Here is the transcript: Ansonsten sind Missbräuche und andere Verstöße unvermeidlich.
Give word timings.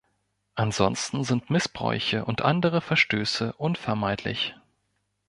Ansonsten 0.55 1.23
sind 1.23 1.51
Missbräuche 1.51 2.25
und 2.25 2.41
andere 2.41 2.81
Verstöße 2.81 3.53
unvermeidlich. 3.53 4.55